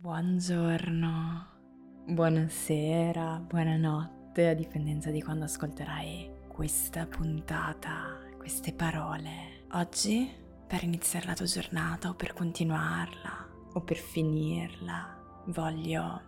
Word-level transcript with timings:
Buongiorno, 0.00 1.46
buonasera, 2.06 3.44
buonanotte, 3.44 4.50
a 4.50 4.54
dipendenza 4.54 5.10
di 5.10 5.20
quando 5.20 5.46
ascolterai 5.46 6.30
questa 6.46 7.04
puntata, 7.06 8.16
queste 8.36 8.72
parole. 8.72 9.64
Oggi, 9.72 10.30
per 10.68 10.84
iniziare 10.84 11.26
la 11.26 11.34
tua 11.34 11.46
giornata 11.46 12.10
o 12.10 12.14
per 12.14 12.32
continuarla 12.32 13.48
o 13.72 13.80
per 13.80 13.96
finirla, 13.96 15.42
voglio 15.46 16.22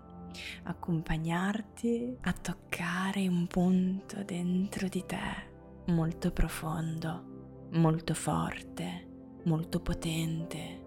accompagnarti 0.65 2.17
a 2.23 2.33
toccare 2.33 3.29
un 3.29 3.47
punto 3.47 4.25
dentro 4.25 4.89
di 4.89 5.05
te 5.07 5.85
molto 5.87 6.33
profondo, 6.33 7.69
molto 7.75 8.15
forte, 8.15 9.07
molto 9.45 9.79
potente 9.79 10.80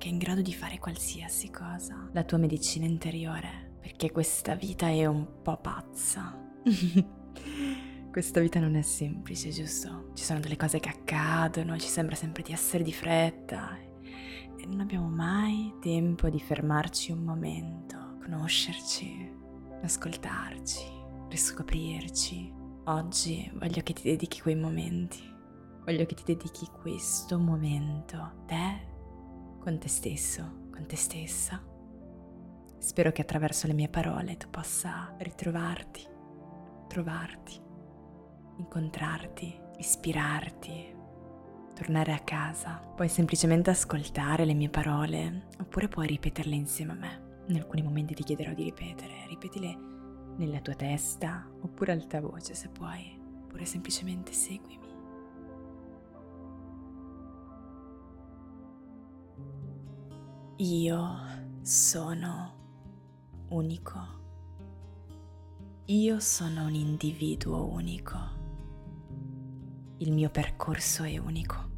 che 0.00 0.08
è 0.08 0.10
in 0.10 0.16
grado 0.16 0.40
di 0.40 0.54
fare 0.54 0.78
qualsiasi 0.78 1.50
cosa, 1.50 2.08
la 2.12 2.24
tua 2.24 2.38
medicina 2.38 2.86
interiore, 2.86 3.76
perché 3.80 4.10
questa 4.10 4.54
vita 4.54 4.88
è 4.88 5.04
un 5.04 5.42
po' 5.42 5.58
pazza. 5.58 6.34
questa 8.10 8.40
vita 8.40 8.58
non 8.60 8.76
è 8.76 8.80
semplice, 8.80 9.50
giusto? 9.50 10.12
Ci 10.14 10.24
sono 10.24 10.40
delle 10.40 10.56
cose 10.56 10.80
che 10.80 10.88
accadono, 10.88 11.78
ci 11.78 11.86
sembra 11.86 12.16
sempre 12.16 12.42
di 12.42 12.52
essere 12.52 12.82
di 12.82 12.94
fretta 12.94 13.76
e 13.76 14.66
non 14.66 14.80
abbiamo 14.80 15.06
mai 15.06 15.74
tempo 15.82 16.30
di 16.30 16.40
fermarci 16.40 17.12
un 17.12 17.22
momento, 17.22 18.16
conoscerci, 18.22 19.30
ascoltarci, 19.82 20.82
riscoprirci. 21.28 22.50
Oggi 22.84 23.50
voglio 23.52 23.82
che 23.82 23.92
ti 23.92 24.04
dedichi 24.04 24.40
quei 24.40 24.56
momenti, 24.56 25.20
voglio 25.84 26.06
che 26.06 26.14
ti 26.14 26.22
dedichi 26.24 26.66
questo 26.80 27.38
momento, 27.38 28.44
te 28.46 28.89
con 29.60 29.78
te 29.78 29.88
stesso, 29.88 30.68
con 30.72 30.86
te 30.86 30.96
stessa. 30.96 31.62
Spero 32.78 33.12
che 33.12 33.20
attraverso 33.20 33.66
le 33.66 33.74
mie 33.74 33.88
parole 33.88 34.38
tu 34.38 34.48
possa 34.48 35.14
ritrovarti, 35.18 36.02
trovarti, 36.88 37.60
incontrarti, 38.56 39.60
ispirarti, 39.76 40.96
tornare 41.74 42.12
a 42.12 42.20
casa. 42.20 42.82
Puoi 42.96 43.08
semplicemente 43.08 43.68
ascoltare 43.68 44.46
le 44.46 44.54
mie 44.54 44.70
parole 44.70 45.48
oppure 45.60 45.88
puoi 45.88 46.06
ripeterle 46.06 46.54
insieme 46.54 46.92
a 46.92 46.96
me. 46.96 47.28
In 47.48 47.56
alcuni 47.56 47.82
momenti 47.82 48.14
ti 48.14 48.22
chiederò 48.22 48.54
di 48.54 48.64
ripetere, 48.64 49.26
ripetile 49.28 49.76
nella 50.36 50.60
tua 50.60 50.74
testa 50.74 51.46
oppure 51.60 51.92
alta 51.92 52.20
voce 52.20 52.54
se 52.54 52.68
puoi, 52.68 53.14
oppure 53.42 53.66
semplicemente 53.66 54.32
seguimi. 54.32 54.79
Io 60.62 61.16
sono 61.62 62.52
unico. 63.48 63.98
Io 65.86 66.20
sono 66.20 66.66
un 66.66 66.74
individuo 66.74 67.64
unico. 67.64 68.18
Il 69.96 70.12
mio 70.12 70.28
percorso 70.28 71.04
è 71.04 71.16
unico. 71.16 71.70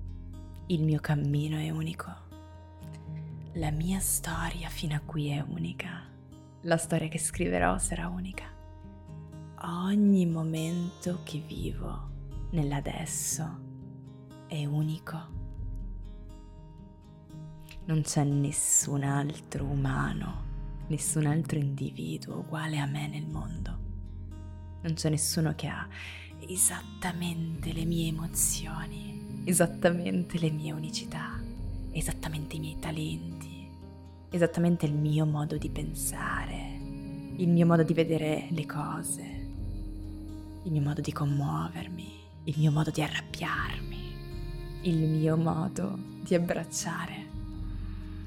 Il 0.67 0.83
mio 0.83 0.99
cammino 0.99 1.59
è 1.59 1.71
unico. 1.71 2.13
La 3.53 3.71
mia 3.71 4.01
storia 4.01 4.69
fino 4.69 4.97
a 4.97 5.01
qui 5.07 5.29
è 5.29 5.45
unica. 5.47 6.05
La 6.63 6.77
storia 6.77 7.07
che 7.07 7.19
scriverò 7.19 7.79
sarà 7.79 8.09
unica. 8.09 8.47
Ogni 9.61 10.27
momento 10.27 11.21
che 11.23 11.39
vivo 11.39 12.11
nell'adesso 12.51 13.61
è 14.49 14.65
unico 14.65 15.42
non 17.85 18.03
c'è 18.03 18.23
nessun 18.23 19.03
altro 19.03 19.65
umano, 19.65 20.45
nessun 20.87 21.27
altro 21.27 21.59
individuo 21.59 22.39
uguale 22.39 22.79
a 22.79 22.87
me 22.87 23.09
nel 23.09 23.27
mondo. 23.27 23.79
Non 24.83 24.95
c'è 24.95 25.11
nessuno 25.11 25.55
che 25.57 25.67
ha 25.67 25.89
esattamente 26.47 27.73
le 27.73 27.85
mie 27.85 28.09
emozioni, 28.09 29.43
esattamente 29.45 30.39
le 30.39 30.51
mie 30.51 30.73
unicità, 30.73 31.41
esattamente 31.91 32.57
i 32.57 32.61
miei 32.61 32.79
talenti, 32.79 33.69
esattamente 34.31 34.87
il 34.87 34.95
mio 34.95 35.27
modo 35.27 35.57
di 35.57 35.69
pensare, 35.69 36.79
il 37.37 37.49
mio 37.49 37.67
modo 37.67 37.83
di 37.83 37.95
vedere 37.95 38.47
le 38.51 38.67
cose, 38.67 39.23
il 40.63 40.71
mio 40.71 40.83
modo 40.83 41.01
di 41.01 41.13
commuovermi, 41.13 42.21
il 42.45 42.55
mio 42.59 42.71
modo 42.71 42.91
di 42.91 43.03
arrabbiarmi, 43.03 44.15
il 44.83 45.09
mio 45.09 45.37
modo 45.37 45.99
di 46.23 46.37
abbracciare 46.37 47.32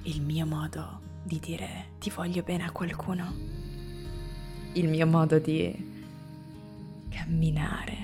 il 0.05 0.21
mio 0.21 0.45
modo 0.45 1.01
di 1.23 1.39
dire 1.39 1.93
ti 1.99 2.11
voglio 2.11 2.43
bene 2.43 2.63
a 2.63 2.71
qualcuno, 2.71 3.33
il 4.73 4.87
mio 4.87 5.07
modo 5.07 5.39
di 5.39 5.73
camminare, 7.09 7.97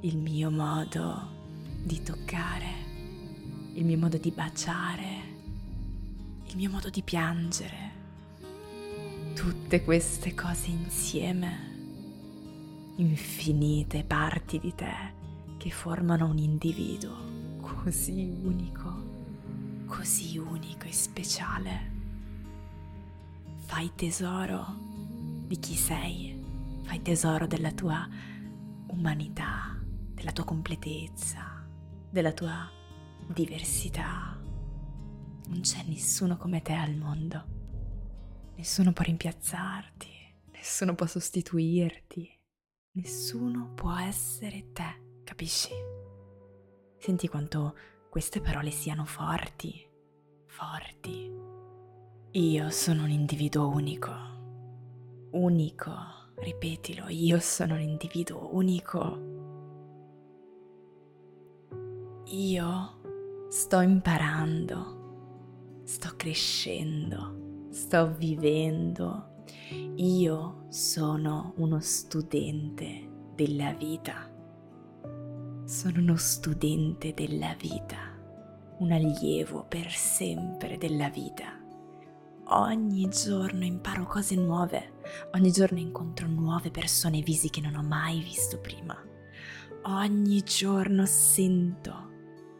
il 0.00 0.16
mio 0.16 0.50
modo 0.50 1.34
di 1.82 2.00
toccare, 2.00 2.68
il 3.74 3.84
mio 3.84 3.98
modo 3.98 4.18
di 4.18 4.30
baciare, 4.30 5.04
il 6.46 6.56
mio 6.56 6.70
modo 6.70 6.90
di 6.90 7.02
piangere. 7.02 7.94
Tutte 9.34 9.82
queste 9.82 10.32
cose 10.34 10.68
insieme, 10.68 11.74
infinite 12.96 14.04
parti 14.04 14.60
di 14.60 14.72
te 14.74 14.94
che 15.56 15.70
formano 15.70 16.26
un 16.26 16.38
individuo 16.38 17.34
così 17.60 18.32
unico 18.44 19.05
così 19.86 20.36
unico 20.36 20.84
e 20.86 20.92
speciale. 20.92 21.94
Fai 23.64 23.92
tesoro 23.94 24.76
di 25.46 25.58
chi 25.58 25.74
sei, 25.74 26.42
fai 26.82 27.00
tesoro 27.02 27.46
della 27.46 27.72
tua 27.72 28.06
umanità, 28.88 29.80
della 30.12 30.32
tua 30.32 30.44
completezza, 30.44 31.66
della 32.10 32.32
tua 32.32 32.68
diversità. 33.26 34.38
Non 35.48 35.60
c'è 35.60 35.82
nessuno 35.86 36.36
come 36.36 36.60
te 36.62 36.72
al 36.72 36.94
mondo. 36.94 37.54
Nessuno 38.56 38.92
può 38.92 39.04
rimpiazzarti, 39.04 40.08
nessuno 40.52 40.94
può 40.94 41.06
sostituirti, 41.06 42.28
nessuno 42.92 43.72
può 43.74 43.94
essere 43.96 44.72
te, 44.72 45.20
capisci? 45.24 45.70
Senti 46.98 47.28
quanto 47.28 47.76
queste 48.16 48.40
parole 48.40 48.70
siano 48.70 49.04
forti, 49.04 49.86
forti. 50.46 51.30
Io 52.30 52.70
sono 52.70 53.02
un 53.02 53.10
individuo 53.10 53.68
unico, 53.68 54.10
unico, 55.32 55.92
ripetilo, 56.36 57.08
io 57.08 57.38
sono 57.40 57.74
un 57.74 57.82
individuo 57.82 58.54
unico. 58.54 59.18
Io 62.28 63.48
sto 63.50 63.80
imparando, 63.80 65.82
sto 65.84 66.14
crescendo, 66.16 67.66
sto 67.68 68.14
vivendo. 68.14 69.44
Io 69.96 70.64
sono 70.70 71.52
uno 71.58 71.80
studente 71.80 73.10
della 73.34 73.74
vita 73.74 74.30
sono 75.66 75.98
uno 75.98 76.14
studente 76.14 77.12
della 77.12 77.52
vita, 77.58 77.98
un 78.78 78.92
allievo 78.92 79.64
per 79.68 79.90
sempre 79.90 80.78
della 80.78 81.08
vita. 81.08 81.60
Ogni 82.50 83.08
giorno 83.08 83.64
imparo 83.64 84.04
cose 84.04 84.36
nuove, 84.36 85.00
ogni 85.32 85.50
giorno 85.50 85.80
incontro 85.80 86.28
nuove 86.28 86.70
persone 86.70 87.18
e 87.18 87.22
visi 87.22 87.50
che 87.50 87.60
non 87.60 87.74
ho 87.74 87.82
mai 87.82 88.20
visto 88.20 88.60
prima. 88.60 88.96
Ogni 89.86 90.40
giorno 90.44 91.04
sento 91.04 92.12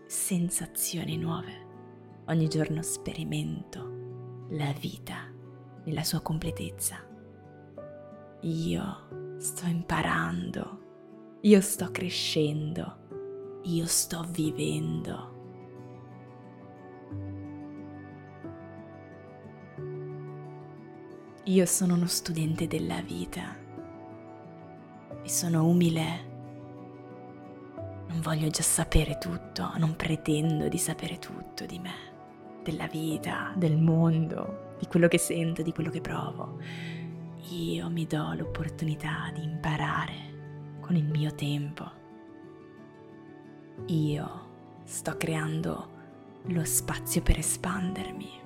sensazioni 0.08 1.16
nuove, 1.16 2.24
ogni 2.26 2.48
giorno 2.48 2.82
sperimento 2.82 4.46
la 4.50 4.72
vita 4.72 5.32
nella 5.84 6.02
sua 6.02 6.20
completezza. 6.22 6.96
Io 8.40 9.36
sto 9.38 9.66
imparando 9.66 10.82
io 11.46 11.60
sto 11.60 11.92
crescendo, 11.92 13.05
io 13.66 13.86
sto 13.86 14.24
vivendo. 14.30 15.34
Io 21.44 21.66
sono 21.66 21.94
uno 21.94 22.06
studente 22.06 22.68
della 22.68 23.00
vita 23.00 23.56
e 25.22 25.28
sono 25.28 25.66
umile. 25.66 26.34
Non 28.08 28.20
voglio 28.20 28.48
già 28.50 28.62
sapere 28.62 29.18
tutto, 29.18 29.72
non 29.78 29.96
pretendo 29.96 30.68
di 30.68 30.78
sapere 30.78 31.18
tutto 31.18 31.66
di 31.66 31.80
me, 31.80 32.60
della 32.62 32.86
vita, 32.86 33.52
del 33.56 33.76
mondo, 33.76 34.74
di 34.78 34.86
quello 34.86 35.08
che 35.08 35.18
sento, 35.18 35.62
di 35.62 35.72
quello 35.72 35.90
che 35.90 36.00
provo. 36.00 36.60
Io 37.50 37.90
mi 37.90 38.06
do 38.06 38.32
l'opportunità 38.34 39.30
di 39.34 39.42
imparare 39.42 40.78
con 40.80 40.94
il 40.94 41.06
mio 41.08 41.34
tempo. 41.34 42.04
Io 43.86 44.48
sto 44.84 45.16
creando 45.16 45.90
lo 46.44 46.64
spazio 46.64 47.22
per 47.22 47.38
espandermi. 47.38 48.44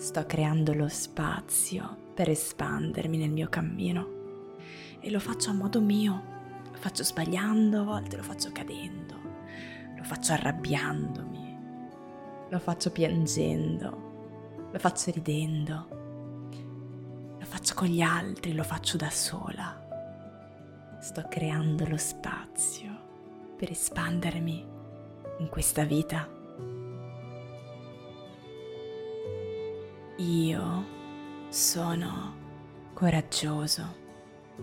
sto 0.00 0.24
creando 0.24 0.72
lo 0.72 0.88
spazio 0.88 2.12
per 2.14 2.30
espandermi 2.30 3.18
nel 3.18 3.30
mio 3.30 3.50
cammino. 3.50 4.18
E 4.98 5.10
lo 5.10 5.20
faccio 5.20 5.50
a 5.50 5.52
modo 5.52 5.82
mio, 5.82 6.22
lo 6.72 6.78
faccio 6.78 7.04
sbagliando, 7.04 7.80
a 7.80 7.84
volte 7.84 8.16
lo 8.16 8.22
faccio 8.22 8.50
cadendo, 8.50 9.14
lo 9.96 10.02
faccio 10.02 10.32
arrabbiandomi, 10.32 11.58
lo 12.48 12.58
faccio 12.58 12.90
piangendo, 12.90 14.68
lo 14.72 14.78
faccio 14.78 15.10
ridendo, 15.10 15.86
lo 17.38 17.44
faccio 17.44 17.74
con 17.74 17.88
gli 17.88 18.00
altri, 18.00 18.54
lo 18.54 18.64
faccio 18.64 18.96
da 18.96 19.10
sola. 19.10 19.89
Sto 21.00 21.24
creando 21.30 21.86
lo 21.88 21.96
spazio 21.96 22.90
per 23.56 23.70
espandermi 23.70 24.66
in 25.38 25.48
questa 25.48 25.84
vita. 25.84 26.28
Io 30.18 30.84
sono 31.48 32.34
coraggioso, 32.92 33.96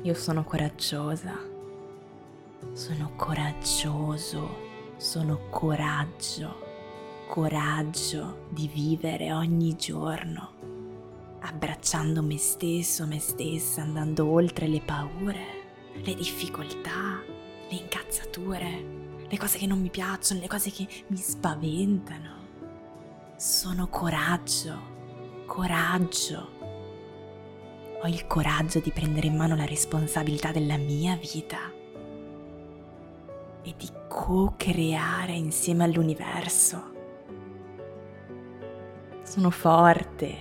io 0.04 0.14
sono 0.14 0.44
coraggiosa, 0.44 1.36
sono 2.72 3.14
coraggioso, 3.16 4.58
sono 4.98 5.40
coraggio, 5.50 6.56
coraggio 7.30 8.46
di 8.50 8.68
vivere 8.68 9.34
ogni 9.34 9.76
giorno, 9.76 10.52
abbracciando 11.40 12.22
me 12.22 12.38
stesso, 12.38 13.08
me 13.08 13.20
stessa, 13.20 13.82
andando 13.82 14.30
oltre 14.30 14.68
le 14.68 14.82
paure, 14.82 15.57
le 16.04 16.14
difficoltà, 16.14 17.22
le 17.70 17.76
incazzature, 17.76 18.86
le 19.28 19.38
cose 19.38 19.58
che 19.58 19.68
non 19.68 19.80
mi 19.80 19.90
piacciono, 19.90 20.40
le 20.40 20.48
cose 20.48 20.72
che 20.72 20.88
mi 21.08 21.18
spaventano. 21.18 22.36
Sono 23.36 23.88
coraggio 23.88 24.96
coraggio. 25.48 26.56
Ho 28.04 28.08
il 28.08 28.28
coraggio 28.28 28.80
di 28.80 28.92
prendere 28.92 29.26
in 29.26 29.36
mano 29.36 29.56
la 29.56 29.66
responsabilità 29.66 30.52
della 30.52 30.78
mia 30.78 31.16
vita 31.16 31.58
e 33.64 33.74
di 33.76 33.90
co-creare 34.08 35.32
insieme 35.32 35.84
all'universo. 35.84 36.96
Sono 39.24 39.50
forte, 39.50 40.36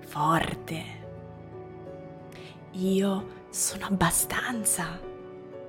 forte. 0.00 0.84
Io 2.72 3.37
sono 3.50 3.86
abbastanza, 3.86 4.98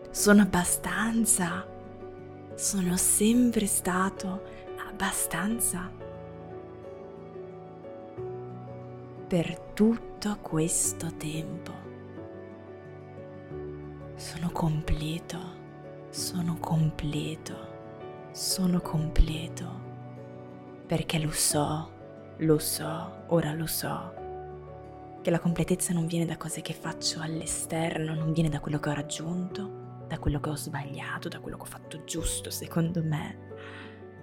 sono 0.10 0.42
abbastanza, 0.42 1.68
sono 2.56 2.98
sempre 2.98 3.66
stato 3.66 4.42
abbastanza. 4.90 6.08
per 9.30 9.60
tutto 9.76 10.40
questo 10.42 11.14
tempo. 11.16 11.72
Sono 14.16 14.50
completo, 14.52 15.38
sono 16.10 16.58
completo, 16.60 17.56
sono 18.32 18.82
completo, 18.82 19.70
perché 20.88 21.20
lo 21.20 21.30
so, 21.30 21.92
lo 22.38 22.58
so, 22.58 23.24
ora 23.28 23.54
lo 23.54 23.68
so, 23.68 24.14
che 25.22 25.30
la 25.30 25.40
completezza 25.40 25.94
non 25.94 26.08
viene 26.08 26.26
da 26.26 26.38
cose 26.38 26.62
che 26.62 26.74
faccio 26.74 27.22
all'esterno, 27.22 28.14
non 28.14 28.32
viene 28.32 28.50
da 28.50 28.60
quello 28.60 28.80
che 28.80 28.90
ho 28.90 28.94
raggiunto, 28.94 30.06
da 30.08 30.18
quello 30.20 30.40
che 30.40 30.50
ho 30.50 30.56
sbagliato, 30.56 31.30
da 31.30 31.40
quello 31.40 31.58
che 31.58 31.64
ho 31.64 31.68
fatto 31.68 32.04
giusto 32.04 32.50
secondo 32.50 33.04
me, 33.04 33.48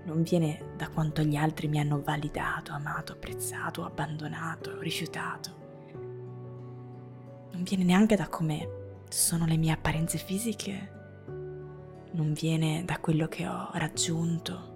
non 0.07 0.23
viene 0.23 0.75
da 0.77 0.89
quanto 0.89 1.23
gli 1.23 1.35
altri 1.35 1.67
mi 1.67 1.81
hanno 1.81 2.01
validato, 2.01 2.73
amato, 2.73 3.13
apprezzato, 3.13 3.85
abbandonato, 3.85 4.81
rifiutato. 4.81 5.65
Non 7.51 7.63
viene 7.65 7.83
neanche 7.83 8.15
da 8.15 8.29
come 8.29 8.69
sono 9.09 9.47
le 9.47 9.57
mie 9.57 9.73
apparenze 9.73 10.19
fisiche. 10.19 10.93
Non 12.13 12.33
viene 12.33 12.85
da 12.85 13.01
quello 13.01 13.27
che 13.27 13.49
ho 13.49 13.71
raggiunto. 13.73 14.75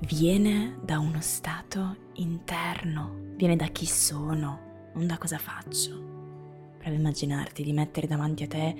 Viene 0.00 0.78
da 0.82 0.98
uno 0.98 1.20
stato 1.20 1.96
interno, 2.14 3.27
viene 3.38 3.56
da 3.56 3.68
chi 3.68 3.86
sono, 3.86 4.90
non 4.92 5.06
da 5.06 5.16
cosa 5.16 5.38
faccio. 5.38 6.76
Prova 6.76 6.94
a 6.94 6.98
immaginarti 6.98 7.62
di 7.62 7.72
mettere 7.72 8.06
davanti 8.06 8.42
a 8.42 8.48
te 8.48 8.76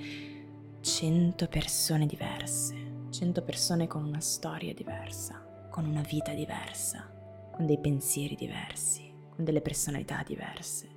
cento 0.81 1.47
persone 1.47 2.05
diverse 2.05 2.89
100 3.09 3.41
persone 3.41 3.87
con 3.87 4.03
una 4.03 4.19
storia 4.19 4.73
diversa, 4.73 5.67
con 5.69 5.85
una 5.85 6.01
vita 6.01 6.33
diversa, 6.33 7.11
con 7.51 7.65
dei 7.65 7.79
pensieri 7.79 8.35
diversi, 8.35 9.11
con 9.29 9.43
delle 9.43 9.61
personalità 9.61 10.23
diverse, 10.25 10.87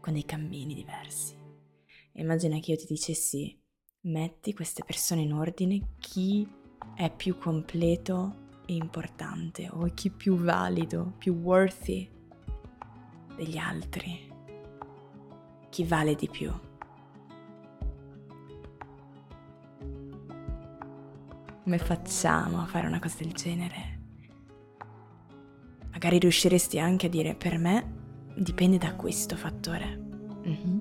con 0.00 0.12
dei 0.12 0.24
cammini 0.24 0.74
diversi. 0.74 1.34
immagina 2.12 2.58
che 2.58 2.72
io 2.72 2.76
ti 2.76 2.86
dicessi, 2.86 3.58
metti 4.02 4.52
queste 4.52 4.84
persone 4.84 5.22
in 5.22 5.32
ordine, 5.32 5.94
chi 5.98 6.46
è 6.94 7.10
più 7.10 7.38
completo 7.38 8.60
e 8.66 8.74
importante 8.74 9.68
o 9.70 9.90
chi 9.94 10.10
più 10.10 10.36
valido, 10.36 11.14
più 11.16 11.34
worthy 11.34 12.08
degli 13.36 13.56
altri, 13.56 14.30
chi 15.68 15.84
vale 15.84 16.14
di 16.14 16.28
più. 16.28 16.52
Come 21.62 21.78
facciamo 21.78 22.60
a 22.60 22.66
fare 22.66 22.86
una 22.86 22.98
cosa 22.98 23.16
del 23.18 23.32
genere? 23.32 24.00
Magari 25.92 26.18
riusciresti 26.18 26.78
anche 26.78 27.06
a 27.06 27.10
dire 27.10 27.34
per 27.34 27.58
me 27.58 28.00
dipende 28.34 28.78
da 28.78 28.94
questo 28.94 29.36
fattore. 29.36 29.96
Mm-hmm. 30.46 30.80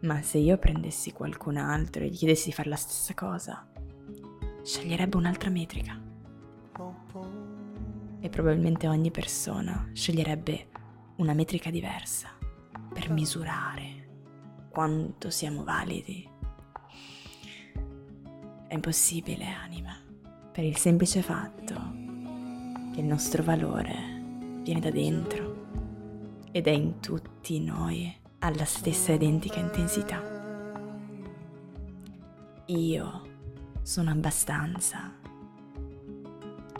Ma 0.00 0.20
se 0.22 0.38
io 0.38 0.58
prendessi 0.58 1.12
qualcun 1.12 1.56
altro 1.56 2.04
e 2.04 2.08
gli 2.08 2.16
chiedessi 2.16 2.50
di 2.50 2.54
fare 2.54 2.68
la 2.68 2.76
stessa 2.76 3.14
cosa, 3.14 3.66
sceglierebbe 4.62 5.16
un'altra 5.16 5.48
metrica. 5.48 5.98
E 8.20 8.28
probabilmente 8.28 8.88
ogni 8.88 9.10
persona 9.10 9.88
sceglierebbe 9.92 10.68
una 11.16 11.32
metrica 11.32 11.70
diversa 11.70 12.28
per 12.92 13.10
misurare 13.10 14.04
quanto 14.70 15.30
siamo 15.30 15.64
validi 15.64 16.28
è 18.68 18.74
impossibile, 18.74 19.46
anima, 19.46 19.96
per 20.52 20.64
il 20.64 20.76
semplice 20.76 21.22
fatto 21.22 21.74
che 22.92 23.00
il 23.00 23.06
nostro 23.06 23.42
valore 23.42 23.94
viene 24.62 24.80
da 24.80 24.90
dentro 24.90 25.66
ed 26.50 26.66
è 26.66 26.70
in 26.70 27.00
tutti 27.00 27.60
noi 27.60 28.12
alla 28.40 28.64
stessa 28.64 29.12
identica 29.12 29.60
intensità. 29.60 30.34
Io 32.66 33.22
sono 33.82 34.10
abbastanza. 34.10 35.14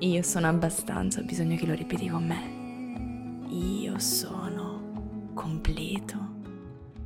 Io 0.00 0.22
sono 0.22 0.48
abbastanza, 0.48 1.20
ho 1.20 1.24
bisogno 1.24 1.56
che 1.56 1.66
lo 1.66 1.74
ripeti 1.74 2.08
con 2.08 2.26
me. 2.26 2.55
Io 3.48 3.98
sono 3.98 5.30
completo, 5.34 6.18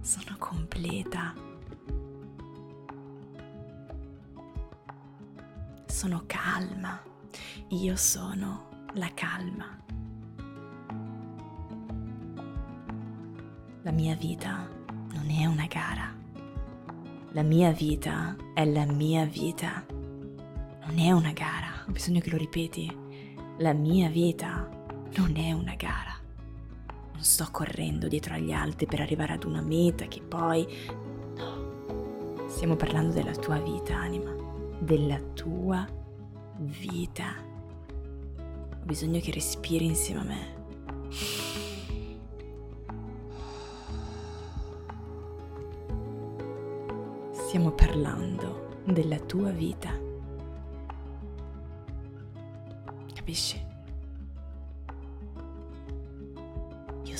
sono 0.00 0.36
completa 0.38 1.34
sono 6.00 6.22
calma, 6.24 6.98
io 7.68 7.94
sono 7.94 8.86
la 8.94 9.10
calma. 9.12 9.78
La 13.82 13.90
mia 13.90 14.14
vita 14.14 14.66
non 15.12 15.28
è 15.28 15.44
una 15.44 15.66
gara. 15.66 16.10
La 17.32 17.42
mia 17.42 17.70
vita 17.72 18.34
è 18.54 18.64
la 18.64 18.86
mia 18.86 19.26
vita. 19.26 19.84
Non 20.86 20.98
è 20.98 21.12
una 21.12 21.32
gara. 21.32 21.84
Ho 21.86 21.92
bisogno 21.92 22.20
che 22.20 22.30
lo 22.30 22.38
ripeti. 22.38 22.90
La 23.58 23.74
mia 23.74 24.08
vita 24.08 24.70
non 25.16 25.36
è 25.36 25.52
una 25.52 25.74
gara. 25.74 26.09
Non 27.20 27.28
sto 27.28 27.48
correndo 27.50 28.08
dietro 28.08 28.32
agli 28.32 28.50
altri 28.50 28.86
per 28.86 29.02
arrivare 29.02 29.34
ad 29.34 29.44
una 29.44 29.60
meta 29.60 30.06
che 30.06 30.22
poi... 30.22 30.66
No. 31.36 32.48
Stiamo 32.48 32.76
parlando 32.76 33.12
della 33.12 33.34
tua 33.34 33.58
vita, 33.58 33.94
anima 33.94 34.34
della 34.78 35.20
tua 35.34 35.86
vita. 36.56 37.34
Ho 38.38 38.84
bisogno 38.84 39.20
che 39.20 39.32
respiri 39.32 39.84
insieme 39.84 40.20
a 40.20 40.24
me. 40.24 41.08
Stiamo 47.32 47.72
parlando 47.72 48.78
della 48.84 49.18
tua 49.18 49.50
vita. 49.50 49.90
Capisci? 53.12 53.69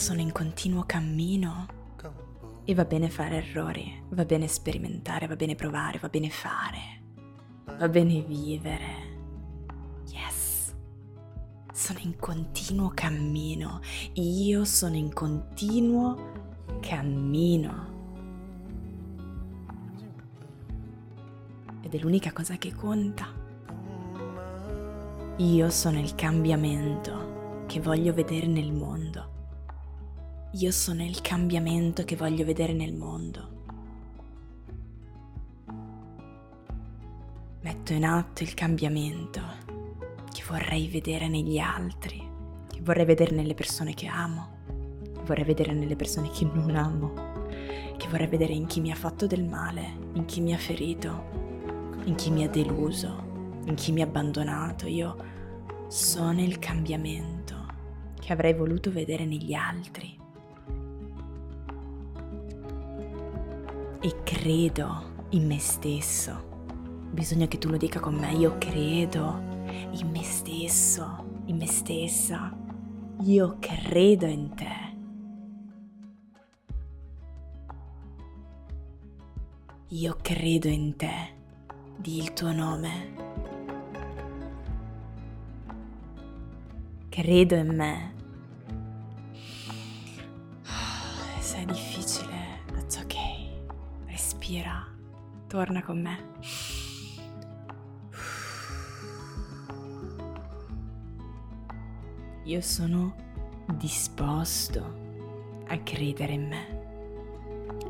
Sono 0.00 0.20
in 0.20 0.32
continuo 0.32 0.84
cammino 0.86 1.66
e 2.64 2.74
va 2.74 2.84
bene 2.84 3.08
fare 3.10 3.36
errori, 3.36 4.02
va 4.08 4.24
bene 4.24 4.48
sperimentare, 4.48 5.26
va 5.26 5.36
bene 5.36 5.54
provare, 5.54 5.98
va 5.98 6.08
bene 6.08 6.30
fare 6.30 7.00
va 7.80 7.88
bene 7.88 8.20
vivere. 8.20 9.08
Yes. 10.08 10.74
sono 11.72 11.98
in 12.00 12.16
continuo 12.16 12.90
cammino, 12.94 13.80
io 14.14 14.64
sono 14.64 14.96
in 14.96 15.12
continuo 15.12 16.32
cammino. 16.80 17.88
Ed 21.80 21.94
è 21.94 21.98
l'unica 21.98 22.32
cosa 22.32 22.56
che 22.56 22.74
conta. 22.74 23.32
Io 25.36 25.70
sono 25.70 25.98
il 25.98 26.14
cambiamento 26.14 27.64
che 27.66 27.80
voglio 27.80 28.12
vedere 28.12 28.46
nel 28.46 28.72
mondo. 28.72 29.39
Io 30.54 30.72
sono 30.72 31.04
il 31.04 31.20
cambiamento 31.20 32.04
che 32.04 32.16
voglio 32.16 32.44
vedere 32.44 32.72
nel 32.72 32.92
mondo. 32.92 33.58
Metto 37.60 37.92
in 37.92 38.04
atto 38.04 38.42
il 38.42 38.52
cambiamento 38.54 39.40
che 40.32 40.42
vorrei 40.48 40.88
vedere 40.88 41.28
negli 41.28 41.58
altri, 41.58 42.20
che 42.66 42.80
vorrei 42.82 43.04
vedere 43.04 43.32
nelle 43.32 43.54
persone 43.54 43.94
che 43.94 44.08
amo, 44.08 44.48
che 45.14 45.22
vorrei 45.24 45.44
vedere 45.44 45.72
nelle 45.72 45.94
persone 45.94 46.30
che 46.30 46.44
non 46.52 46.74
amo, 46.74 47.12
che 47.96 48.08
vorrei 48.08 48.26
vedere 48.26 48.52
in 48.52 48.66
chi 48.66 48.80
mi 48.80 48.90
ha 48.90 48.96
fatto 48.96 49.28
del 49.28 49.44
male, 49.44 49.98
in 50.14 50.24
chi 50.24 50.40
mi 50.40 50.52
ha 50.52 50.58
ferito, 50.58 51.92
in 52.06 52.16
chi 52.16 52.28
mi 52.32 52.42
ha 52.42 52.48
deluso, 52.48 53.60
in 53.66 53.76
chi 53.76 53.92
mi 53.92 54.00
ha 54.00 54.04
abbandonato. 54.04 54.88
Io 54.88 55.16
sono 55.86 56.42
il 56.42 56.58
cambiamento 56.58 57.66
che 58.18 58.32
avrei 58.32 58.54
voluto 58.54 58.90
vedere 58.90 59.24
negli 59.24 59.54
altri. 59.54 60.19
E 64.02 64.22
credo 64.24 65.26
in 65.30 65.46
me 65.46 65.58
stesso. 65.58 66.48
Bisogna 67.12 67.46
che 67.46 67.58
tu 67.58 67.68
lo 67.68 67.76
dica 67.76 68.00
con 68.00 68.14
me, 68.14 68.32
io 68.32 68.56
credo 68.56 69.38
in 69.90 70.08
me 70.10 70.22
stesso, 70.22 71.42
in 71.44 71.58
me 71.58 71.66
stessa. 71.66 72.50
Io 73.20 73.56
credo 73.60 74.24
in 74.24 74.54
te. 74.54 74.96
Io 79.88 80.16
credo 80.22 80.68
in 80.68 80.96
te. 80.96 81.34
Di 81.98 82.16
il 82.16 82.32
tuo 82.32 82.52
nome. 82.52 83.14
Credo 87.10 87.54
in 87.56 87.76
me. 87.76 88.19
Torna 95.50 95.82
con 95.82 96.00
me. 96.00 96.30
io 102.50 102.60
sono 102.62 103.14
disposto 103.74 104.82
a 105.68 105.78
credere 105.78 106.32
in 106.32 106.48
me. 106.48 106.78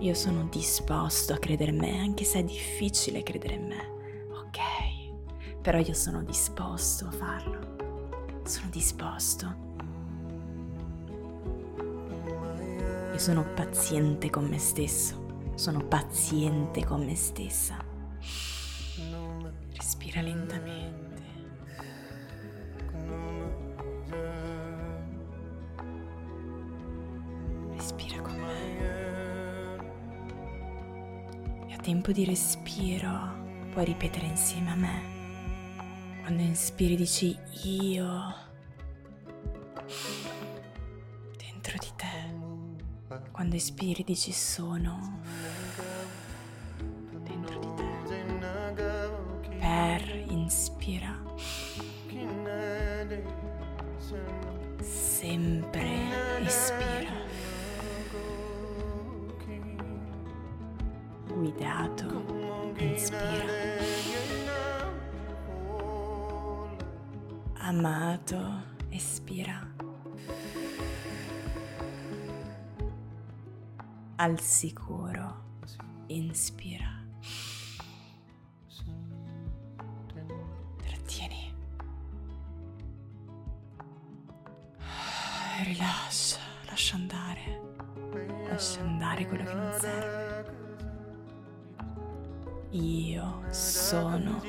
Io 0.01 0.13
sono 0.13 0.49
disposto 0.51 1.33
a 1.33 1.39
credere 1.39 1.71
in 1.71 1.79
me, 1.79 1.99
anche 1.99 2.25
se 2.25 2.41
è 2.41 2.45
difficile 2.45 3.23
credere 3.23 3.55
in 3.55 3.67
me. 3.67 3.89
Ok, 4.33 5.61
però 5.63 5.79
io 5.79 5.95
sono 5.95 6.23
disposto 6.23 7.07
a 7.07 7.11
farlo. 7.11 7.77
Sono 8.45 8.69
disposto. 8.69 9.55
Io 13.13 13.19
sono 13.19 13.45
paziente 13.55 14.29
con 14.29 14.45
me 14.45 14.59
stesso. 14.59 15.20
Sono 15.61 15.85
paziente 15.85 16.87
con 16.87 17.05
me 17.05 17.15
stessa. 17.15 17.77
Respira 19.75 20.23
lentamente. 20.23 21.11
tempo 31.83 32.13
di 32.13 32.25
respiro 32.25 33.69
puoi 33.73 33.85
ripetere 33.85 34.27
insieme 34.27 34.71
a 34.71 34.75
me. 34.77 35.03
Quando 36.23 36.43
inspiri 36.43 36.97
dici 36.97 37.37
io 37.65 38.35
dentro 41.37 41.77
di 41.79 41.89
te. 41.97 42.21
Quando 43.33 43.57
espiri 43.57 44.05
dici 44.05 44.31
sono 44.31 45.21
Sempre 55.51 56.47
espira. 56.47 57.11
guidato, 61.27 62.07
inspira. 62.79 63.47
Amato, 67.59 68.39
espira. 68.93 69.67
Al 74.19 74.39
sicuro, 74.39 75.35
inspira. 76.09 76.90
Andare 89.21 89.27
quello 89.27 89.45
che 89.45 89.55
non 89.55 89.73
serve. 89.79 90.59
Io 92.71 93.43
sono 93.53 94.41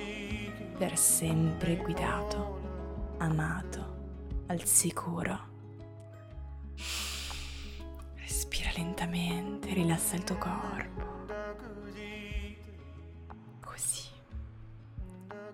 per 0.78 0.98
sempre 0.98 1.76
guidato, 1.76 3.16
amato, 3.18 4.44
al 4.48 4.64
sicuro. 4.64 5.50
Respira 8.16 8.72
lentamente, 8.76 9.74
rilassa 9.74 10.16
il 10.16 10.24
tuo 10.24 10.38
corpo. 10.38 11.26
Così. 13.60 14.08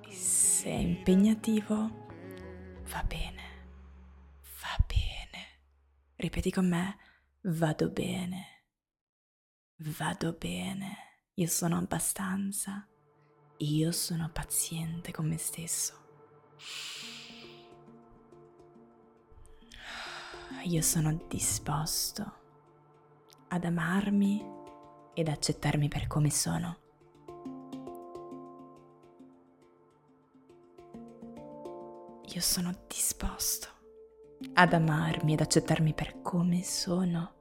E 0.07 0.13
se 0.13 0.69
è 0.69 0.75
impegnativo, 0.77 2.05
va 2.91 3.03
bene, 3.03 3.43
va 4.62 4.86
bene. 4.86 5.45
Ripeti 6.15 6.51
con 6.51 6.67
me, 6.67 6.97
vado 7.41 7.89
bene, 7.89 8.56
vado 9.77 10.34
bene. 10.34 10.98
Io 11.36 11.48
sono 11.48 11.77
abbastanza. 11.77 12.88
Io 13.57 13.91
sono 13.91 14.29
paziente 14.31 15.12
con 15.12 15.27
me 15.27 15.38
stesso. 15.38 16.05
Io 20.63 20.81
sono 20.81 21.17
disposto 21.27 22.34
ad 23.50 23.63
amarmi 23.63 24.46
ed 25.13 25.27
accettarmi 25.27 25.88
per 25.88 26.07
come 26.07 26.29
sono. 26.29 26.77
Io 32.34 32.41
sono 32.41 32.72
disposto 32.88 33.69
ad 34.53 34.74
amarmi 34.74 35.34
ed 35.34 35.41
accettarmi 35.41 35.93
per 35.93 36.22
come 36.22 36.63
sono. 36.63 37.37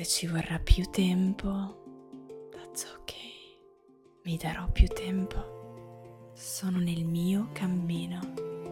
Se 0.00 0.06
ci 0.06 0.26
vorrà 0.26 0.58
più 0.58 0.88
tempo, 0.88 2.48
that's 2.50 2.84
ok. 2.84 3.12
Mi 4.24 4.38
darò 4.38 4.66
più 4.72 4.86
tempo. 4.86 6.30
Sono 6.32 6.78
nel 6.78 7.04
mio 7.04 7.48
cammino. 7.52 8.18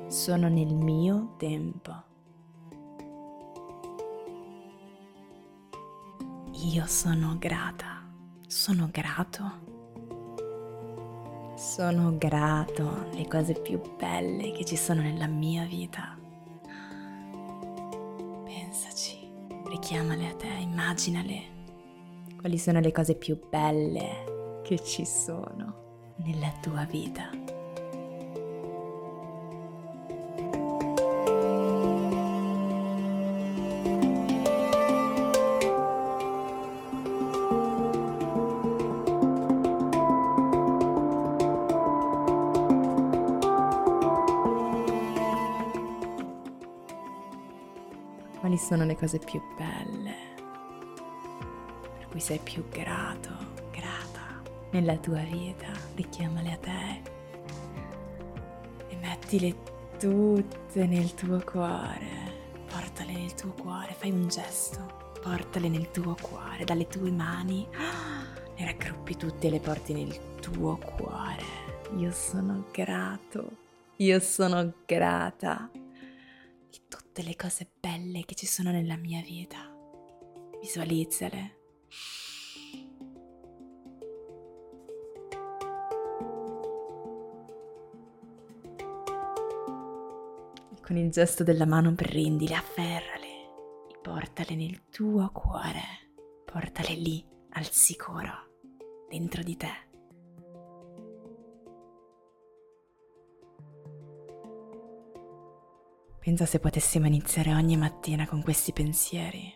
Sono 0.09 0.49
nel 0.49 0.75
mio 0.75 1.35
tempo. 1.37 1.93
Io 6.73 6.87
sono 6.87 7.37
grata. 7.39 8.11
Sono 8.47 8.89
grato. 8.91 9.67
Sono 11.57 12.17
grato 12.17 12.89
alle 13.03 13.29
cose 13.29 13.53
più 13.53 13.79
belle 13.99 14.53
che 14.53 14.65
ci 14.65 14.77
sono 14.77 15.03
nella 15.03 15.27
mia 15.27 15.65
vita. 15.65 16.18
Richiamale 19.89 20.29
a 20.29 20.35
te, 20.35 20.49
immaginale 20.49 21.57
quali 22.39 22.59
sono 22.59 22.79
le 22.79 22.93
cose 22.93 23.15
più 23.15 23.41
belle 23.49 24.61
che 24.63 24.79
ci 24.85 25.07
sono 25.07 26.13
nella 26.19 26.53
tua 26.61 26.85
vita. 26.85 27.31
Sono 48.69 48.85
le 48.85 48.97
cose 48.97 49.19
più 49.19 49.41
belle, 49.57 50.15
per 51.97 52.07
cui 52.11 52.21
sei 52.21 52.39
più 52.39 52.69
grato, 52.69 53.31
grata 53.71 54.43
nella 54.73 54.99
tua 54.99 55.21
vita, 55.21 55.69
richiamale 55.95 56.53
a 56.53 56.57
te 56.59 57.03
e 58.89 58.97
mettile 58.97 59.57
tutte 59.99 60.85
nel 60.85 61.15
tuo 61.15 61.43
cuore, 61.51 62.61
portale 62.67 63.13
nel 63.13 63.33
tuo 63.33 63.55
cuore, 63.55 63.95
fai 63.95 64.11
un 64.11 64.29
gesto, 64.29 65.15
portale 65.23 65.71
nel 65.71 65.91
tuo 65.91 66.15
cuore, 66.21 66.65
dalle 66.65 66.87
tue 66.89 67.11
mani, 67.11 67.67
le 67.73 68.65
raggruppi 68.67 69.17
tutte 69.17 69.47
e 69.47 69.51
le 69.51 69.61
porti 69.61 69.95
nel 69.95 70.37
tuo 70.41 70.77
cuore. 70.77 71.43
Io 71.97 72.11
sono 72.11 72.67
grato, 72.71 73.51
io 73.97 74.21
sono 74.21 74.75
grata 74.85 75.71
di 75.73 76.81
tutte 77.19 77.23
le 77.23 77.35
cose 77.35 77.69
belle 77.81 78.25
che 78.25 78.37
ci 78.37 78.47
sono 78.47 78.71
nella 78.71 78.97
mia 78.97 79.21
vita. 79.23 79.59
Visualizzale. 80.61 81.57
con 90.81 90.97
il 90.97 91.11
gesto 91.11 91.45
della 91.45 91.67
mano 91.67 91.93
prendile, 91.93 92.55
afferrale 92.55 93.27
e 93.91 93.99
portale 94.01 94.55
nel 94.55 94.89
tuo 94.89 95.29
cuore, 95.35 95.83
portale 96.47 96.95
lì 96.95 97.23
al 97.51 97.71
sicuro, 97.71 98.63
dentro 99.07 99.43
di 99.43 99.55
te. 99.55 99.88
Pensa 106.29 106.45
se 106.45 106.61
potessimo 106.61 107.07
iniziare 107.07 107.55
ogni 107.55 107.79
mattina 107.79 108.27
con 108.27 108.43
questi 108.43 108.75
pensieri. 108.75 109.51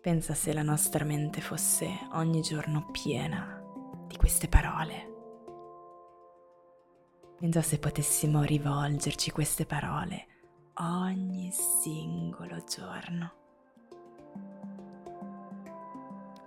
Pensa 0.00 0.34
se 0.34 0.52
la 0.52 0.62
nostra 0.62 1.04
mente 1.04 1.40
fosse 1.40 1.86
ogni 2.14 2.40
giorno 2.40 2.90
piena 2.90 3.62
di 4.08 4.16
queste 4.16 4.48
parole. 4.48 5.14
Pensa 7.38 7.62
se 7.62 7.78
potessimo 7.78 8.42
rivolgerci 8.42 9.30
queste 9.30 9.64
parole 9.64 10.26
ogni 10.78 11.52
singolo 11.52 12.64
giorno. 12.64 13.32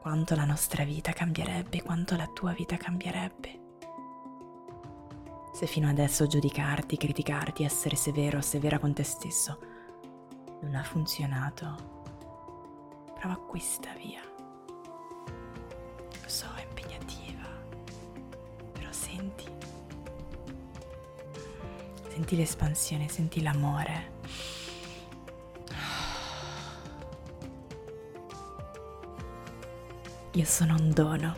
Quanto 0.02 0.36
la 0.36 0.44
nostra 0.44 0.84
vita 0.84 1.14
cambierebbe, 1.14 1.82
quanto 1.82 2.18
la 2.18 2.28
tua 2.28 2.52
vita 2.52 2.76
cambierebbe. 2.76 3.61
Se 5.62 5.68
fino 5.68 5.88
adesso 5.88 6.26
giudicarti, 6.26 6.98
criticarti, 6.98 7.64
essere 7.64 7.96
severo 7.96 8.40
o 8.40 8.42
severa 8.42 8.80
con 8.80 8.96
te 8.96 9.04
stesso 9.04 9.60
non 10.62 10.74
ha 10.74 10.82
funzionato, 10.82 11.76
prova 13.14 13.38
questa 13.38 13.94
via. 13.94 14.22
Lo 15.28 16.28
so, 16.28 16.48
è 16.56 16.64
impegnativa, 16.64 17.48
però 18.72 18.92
senti. 18.92 19.46
Senti 22.10 22.36
l'espansione, 22.36 23.08
senti 23.08 23.44
l'amore. 23.44 24.12
Io 30.32 30.46
sono 30.46 30.74
un 30.74 30.90
dono. 30.92 31.38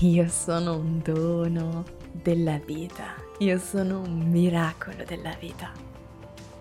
Io 0.00 0.28
sono 0.28 0.76
un 0.76 1.00
dono 1.00 2.02
della 2.24 2.58
vita. 2.58 3.14
Io 3.40 3.58
sono 3.58 4.00
un 4.00 4.30
miracolo 4.30 5.04
della 5.06 5.36
vita. 5.38 5.70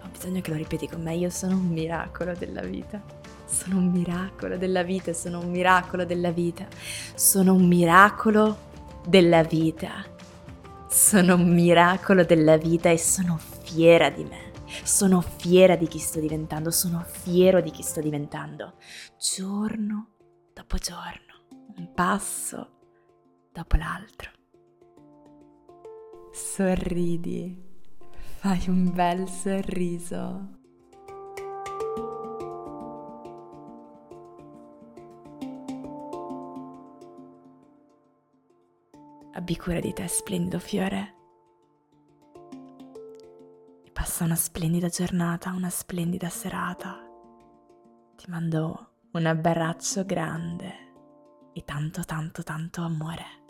Ho 0.04 0.10
bisogno 0.12 0.42
che 0.42 0.52
lo 0.52 0.58
ripeti 0.58 0.90
con 0.90 1.02
me. 1.02 1.16
Io 1.16 1.30
sono 1.30 1.56
un 1.56 1.68
miracolo 1.68 2.34
della 2.36 2.62
vita. 2.62 3.02
Sono 3.46 3.78
un 3.78 3.88
miracolo 3.90 4.58
della 4.58 4.84
vita. 4.84 5.14
Sono 5.14 5.40
un 5.40 5.50
miracolo 5.50 6.04
della 6.04 6.32
vita. 6.32 6.68
Sono 7.16 7.54
un 7.54 7.66
miracolo 7.66 8.58
della 9.08 9.42
vita. 9.44 10.06
Sono 10.90 11.36
un 11.36 11.54
miracolo 11.54 12.26
della 12.26 12.58
vita 12.58 12.90
e 12.90 12.98
sono 12.98 13.40
fiera 13.64 14.10
di 14.10 14.26
me. 14.26 14.52
Sono 14.84 15.22
fiera 15.22 15.78
di 15.78 15.88
chi 15.88 15.98
sto 15.98 16.20
diventando. 16.20 16.72
Sono 16.72 17.06
fiero 17.08 17.62
di 17.62 17.72
chi 17.72 17.84
sto 17.84 18.02
diventando. 18.02 18.74
Giorno 19.18 20.10
dopo 20.54 20.76
giorno, 20.76 21.46
un 21.78 21.94
passo 21.94 22.70
dopo 23.54 23.78
l'altro. 23.78 24.33
Sorridi, 26.34 27.56
fai 28.40 28.68
un 28.68 28.92
bel 28.92 29.30
sorriso. 29.30 30.50
Abbi 39.34 39.56
cura 39.58 39.80
di 39.80 39.94
te, 39.94 40.08
splendido 40.08 40.58
fiore. 40.58 41.14
E 43.84 43.92
passa 43.92 44.24
una 44.24 44.34
splendida 44.34 44.88
giornata, 44.88 45.52
una 45.52 45.70
splendida 45.70 46.30
serata. 46.30 46.98
Ti 48.16 48.26
mando 48.32 48.94
un 49.12 49.26
abbraccio 49.28 50.04
grande 50.04 50.94
e 51.54 51.64
tanto 51.64 52.04
tanto 52.04 52.42
tanto 52.42 52.82
amore. 52.82 53.43